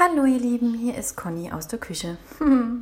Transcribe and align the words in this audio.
Hallo 0.00 0.26
ihr 0.26 0.38
Lieben, 0.38 0.74
hier 0.74 0.94
ist 0.94 1.16
Conny 1.16 1.50
aus 1.50 1.66
der 1.66 1.80
Küche. 1.80 2.18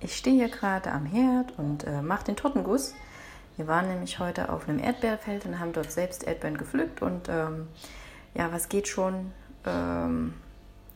Ich 0.00 0.16
stehe 0.16 0.36
hier 0.36 0.48
gerade 0.48 0.92
am 0.92 1.06
Herd 1.06 1.58
und 1.58 1.84
äh, 1.84 2.02
mache 2.02 2.26
den 2.26 2.36
Tortenguss. 2.36 2.94
Wir 3.56 3.66
waren 3.66 3.88
nämlich 3.88 4.18
heute 4.18 4.52
auf 4.52 4.68
einem 4.68 4.78
Erdbeerfeld 4.78 5.46
und 5.46 5.58
haben 5.58 5.72
dort 5.72 5.90
selbst 5.90 6.24
Erdbeeren 6.24 6.58
gepflückt. 6.58 7.00
Und 7.02 7.28
ähm, 7.28 7.68
ja, 8.34 8.52
was 8.52 8.68
geht 8.68 8.86
schon 8.86 9.32
ähm, 9.66 10.34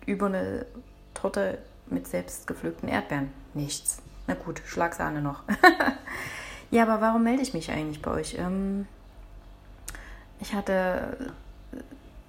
über 0.07 0.27
eine 0.27 0.67
Torte 1.15 1.59
mit 1.87 2.07
selbst 2.07 2.47
gepflückten 2.47 2.89
Erdbeeren? 2.89 3.33
Nichts. 3.55 4.03
Na 4.27 4.35
gut, 4.35 4.61
Schlagsahne 4.67 5.23
noch. 5.23 5.43
ja, 6.71 6.83
aber 6.83 7.01
warum 7.01 7.25
melde 7.25 7.43
ich 7.43 7.55
mich 7.55 7.73
eigentlich 7.73 8.03
bei 8.03 8.11
euch? 8.13 8.37
Ähm, 8.39 8.87
ich 10.39 10.55
hatte 10.55 11.33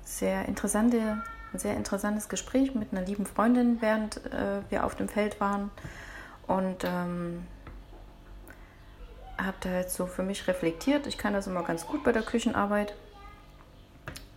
sehr 0.06 0.48
interessante 0.48 1.22
ein 1.54 1.60
sehr 1.60 1.76
interessantes 1.76 2.30
Gespräch 2.30 2.74
mit 2.76 2.92
einer 2.92 3.06
lieben 3.06 3.26
Freundin, 3.26 3.82
während 3.82 4.18
äh, 4.34 4.62
wir 4.70 4.86
auf 4.86 4.96
dem 4.96 5.08
Feld 5.08 5.40
waren. 5.40 5.72
Und 6.48 6.84
ähm, 6.84 7.46
habe 9.38 9.58
da 9.62 9.70
jetzt 9.78 9.96
so 9.96 10.06
für 10.06 10.24
mich 10.24 10.48
reflektiert. 10.48 11.08
Ich 11.08 11.18
kann 11.18 11.34
das 11.34 11.48
immer 11.48 11.64
ganz 11.64 11.86
gut 11.86 12.04
bei 12.04 12.12
der 12.12 12.24
Küchenarbeit. 12.24 12.94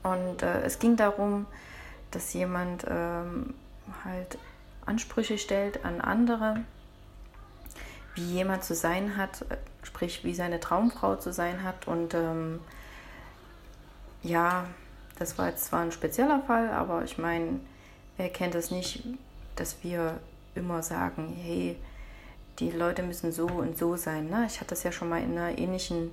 Und 0.02 0.42
äh, 0.42 0.62
es 0.62 0.78
ging 0.78 0.96
darum, 0.96 1.46
dass 2.10 2.32
jemand 2.32 2.84
ähm, 2.88 3.54
halt 4.04 4.38
Ansprüche 4.84 5.38
stellt 5.38 5.84
an 5.84 6.00
andere, 6.00 6.60
wie 8.14 8.24
jemand 8.24 8.64
zu 8.64 8.74
sein 8.74 9.16
hat, 9.16 9.44
sprich 9.82 10.24
wie 10.24 10.34
seine 10.34 10.60
Traumfrau 10.60 11.16
zu 11.16 11.32
sein 11.32 11.62
hat. 11.62 11.88
Und 11.88 12.14
ähm, 12.14 12.60
ja, 14.22 14.66
das 15.18 15.38
war 15.38 15.48
jetzt 15.48 15.66
zwar 15.66 15.80
ein 15.80 15.92
spezieller 15.92 16.42
Fall, 16.46 16.70
aber 16.70 17.04
ich 17.04 17.18
meine, 17.18 17.60
wer 18.16 18.28
kennt 18.28 18.54
das 18.54 18.70
nicht, 18.70 19.04
dass 19.56 19.82
wir 19.82 20.18
immer 20.54 20.82
sagen, 20.82 21.34
hey, 21.36 21.76
die 22.58 22.70
Leute 22.70 23.02
müssen 23.02 23.32
so 23.32 23.46
und 23.46 23.76
so 23.76 23.96
sein. 23.96 24.28
Ne? 24.28 24.44
Ich 24.46 24.60
hatte 24.60 24.70
das 24.70 24.82
ja 24.82 24.92
schon 24.92 25.08
mal 25.08 25.22
in 25.22 25.36
einer 25.36 25.58
ähnlichen 25.58 26.10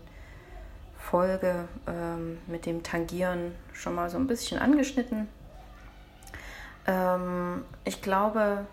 Folge 0.98 1.68
ähm, 1.88 2.38
mit 2.48 2.66
dem 2.66 2.84
Tangieren 2.84 3.54
schon 3.74 3.96
mal 3.96 4.10
so 4.10 4.18
ein 4.18 4.28
bisschen 4.28 4.60
angeschnitten. 4.60 5.28
Ähm, 6.86 7.64
ich 7.86 8.02
glaube, 8.02 8.66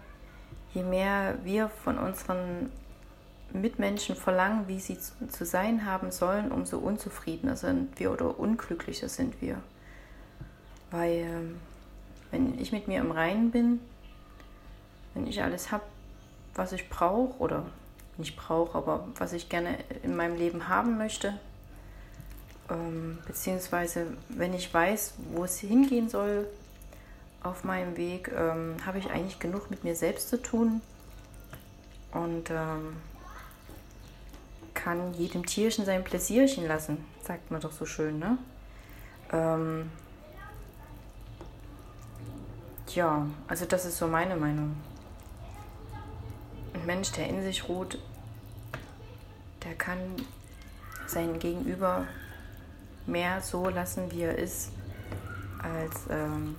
je 0.74 0.82
mehr 0.82 1.36
wir 1.44 1.68
von 1.68 1.98
unseren 1.98 2.70
Mitmenschen 3.52 4.14
verlangen, 4.14 4.68
wie 4.68 4.78
sie 4.78 4.98
zu 4.98 5.44
sein 5.44 5.84
haben 5.86 6.12
sollen, 6.12 6.52
umso 6.52 6.78
unzufriedener 6.78 7.56
sind 7.56 7.98
wir 7.98 8.12
oder 8.12 8.38
unglücklicher 8.38 9.08
sind 9.08 9.40
wir. 9.40 9.60
Weil 10.90 11.12
ähm, 11.12 11.60
wenn 12.30 12.58
ich 12.60 12.72
mit 12.72 12.88
mir 12.88 13.00
im 13.00 13.10
Reinen 13.10 13.50
bin, 13.50 13.80
wenn 15.14 15.26
ich 15.26 15.42
alles 15.42 15.70
habe, 15.72 15.84
was 16.54 16.72
ich 16.72 16.88
brauche 16.88 17.38
oder 17.38 17.66
nicht 18.16 18.36
brauche, 18.36 18.76
aber 18.76 19.08
was 19.16 19.32
ich 19.32 19.48
gerne 19.48 19.78
in 20.02 20.16
meinem 20.16 20.36
Leben 20.36 20.68
haben 20.68 20.98
möchte, 20.98 21.38
ähm, 22.70 23.18
beziehungsweise 23.26 24.06
wenn 24.28 24.54
ich 24.54 24.72
weiß, 24.72 25.14
wo 25.32 25.44
es 25.44 25.58
hingehen 25.58 26.08
soll 26.08 26.46
auf 27.42 27.64
meinem 27.64 27.96
Weg, 27.96 28.30
ähm, 28.36 28.76
habe 28.84 28.98
ich 28.98 29.10
eigentlich 29.10 29.38
genug 29.38 29.70
mit 29.70 29.84
mir 29.84 29.96
selbst 29.96 30.28
zu 30.28 30.40
tun 30.40 30.80
und 32.12 32.50
ähm, 32.50 32.96
kann 34.74 35.14
jedem 35.14 35.46
Tierchen 35.46 35.84
sein 35.84 36.04
Pläsierchen 36.04 36.66
lassen, 36.66 37.04
sagt 37.22 37.50
man 37.50 37.60
doch 37.60 37.72
so 37.72 37.86
schön, 37.86 38.18
ne? 38.18 38.38
Ja, 42.94 43.24
also 43.46 43.66
das 43.66 43.84
ist 43.84 43.98
so 43.98 44.08
meine 44.08 44.34
Meinung. 44.34 44.74
Ein 46.74 46.86
Mensch, 46.86 47.12
der 47.12 47.28
in 47.28 47.40
sich 47.42 47.68
ruht, 47.68 47.98
der 49.64 49.74
kann 49.74 49.98
sein 51.06 51.38
Gegenüber 51.38 52.08
mehr 53.06 53.40
so 53.42 53.68
lassen, 53.68 54.10
wie 54.10 54.22
er 54.22 54.36
ist, 54.36 54.72
als 55.62 56.06
ähm, 56.10 56.56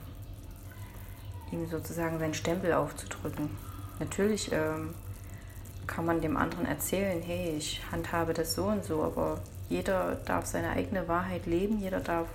ihm 1.51 1.67
sozusagen 1.69 2.17
seinen 2.17 2.33
Stempel 2.33 2.73
aufzudrücken. 2.73 3.49
Natürlich 3.99 4.53
ähm, 4.53 4.93
kann 5.85 6.05
man 6.05 6.21
dem 6.21 6.37
anderen 6.37 6.65
erzählen, 6.65 7.21
hey, 7.21 7.55
ich 7.57 7.81
handhabe 7.91 8.33
das 8.33 8.53
so 8.53 8.65
und 8.65 8.85
so, 8.85 9.03
aber 9.03 9.41
jeder 9.67 10.15
darf 10.25 10.45
seine 10.45 10.69
eigene 10.69 11.09
Wahrheit 11.09 11.45
leben, 11.45 11.79
jeder 11.79 11.99
darf 11.99 12.27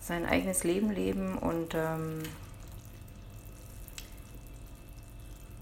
sein 0.00 0.26
eigenes 0.26 0.62
Leben 0.64 0.90
leben 0.90 1.38
und 1.38 1.74
ähm, 1.74 2.22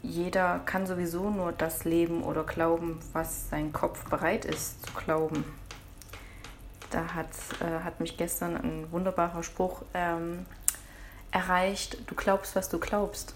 jeder 0.06 0.60
kann 0.60 0.86
sowieso 0.86 1.30
nur 1.30 1.52
das 1.52 1.84
leben 1.84 2.22
oder 2.22 2.44
glauben, 2.44 2.98
was 3.12 3.50
sein 3.50 3.72
Kopf 3.72 4.08
bereit 4.08 4.44
ist 4.44 4.86
zu 4.86 4.92
glauben. 4.92 5.44
Da 6.90 7.14
hat, 7.14 7.26
äh, 7.60 7.82
hat 7.84 8.00
mich 8.00 8.16
gestern 8.16 8.56
ein 8.56 8.92
wunderbarer 8.92 9.42
Spruch 9.42 9.82
ähm, 9.94 10.46
erreicht, 11.32 11.98
du 12.06 12.14
glaubst, 12.14 12.54
was 12.54 12.68
du 12.68 12.78
glaubst. 12.78 13.34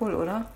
Cool, 0.00 0.14
oder? 0.14 0.46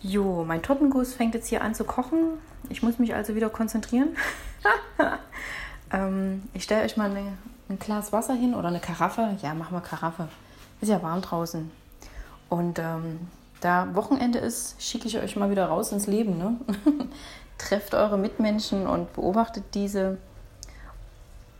Jo, 0.00 0.44
mein 0.44 0.62
Tortenguss 0.62 1.14
fängt 1.14 1.34
jetzt 1.34 1.46
hier 1.46 1.62
an 1.62 1.76
zu 1.76 1.84
kochen. 1.84 2.38
Ich 2.68 2.82
muss 2.82 2.98
mich 2.98 3.14
also 3.14 3.36
wieder 3.36 3.48
konzentrieren. 3.48 4.16
ähm, 5.92 6.42
ich 6.54 6.64
stelle 6.64 6.84
euch 6.84 6.96
mal 6.96 7.10
eine, 7.10 7.34
ein 7.68 7.78
Glas 7.78 8.12
Wasser 8.12 8.34
hin 8.34 8.54
oder 8.54 8.68
eine 8.68 8.80
Karaffe. 8.80 9.38
Ja, 9.42 9.54
machen 9.54 9.76
wir 9.76 9.80
Karaffe. 9.80 10.28
Ist 10.80 10.88
ja 10.88 11.00
warm 11.00 11.22
draußen. 11.22 11.81
Und 12.52 12.78
ähm, 12.78 13.28
da 13.62 13.94
Wochenende 13.94 14.38
ist, 14.38 14.74
schicke 14.78 15.08
ich 15.08 15.16
euch 15.16 15.36
mal 15.36 15.48
wieder 15.48 15.68
raus 15.68 15.90
ins 15.90 16.06
Leben. 16.06 16.36
Ne? 16.36 16.56
Trefft 17.56 17.94
eure 17.94 18.18
Mitmenschen 18.18 18.86
und 18.86 19.10
beobachtet 19.14 19.64
diese. 19.72 20.18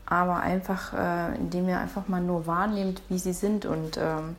Aber 0.05 0.35
einfach, 0.41 0.93
äh, 0.93 1.35
indem 1.37 1.67
ihr 1.67 1.79
einfach 1.79 2.07
mal 2.07 2.21
nur 2.21 2.45
wahrnehmt, 2.45 3.01
wie 3.09 3.17
sie 3.17 3.33
sind 3.33 3.65
und 3.65 3.97
ähm, 3.97 4.35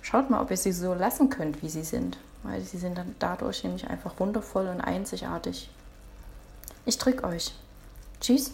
schaut 0.00 0.30
mal, 0.30 0.42
ob 0.42 0.50
ihr 0.50 0.56
sie 0.56 0.72
so 0.72 0.94
lassen 0.94 1.30
könnt, 1.30 1.62
wie 1.62 1.68
sie 1.68 1.84
sind. 1.84 2.18
Weil 2.42 2.60
sie 2.62 2.78
sind 2.78 2.98
dann 2.98 3.14
dadurch 3.20 3.62
nämlich 3.62 3.88
einfach 3.88 4.18
wundervoll 4.18 4.66
und 4.66 4.80
einzigartig. 4.80 5.70
Ich 6.86 6.98
drücke 6.98 7.22
euch. 7.22 7.54
Tschüss. 8.20 8.50